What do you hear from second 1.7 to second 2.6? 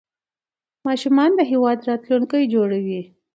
راتلونکي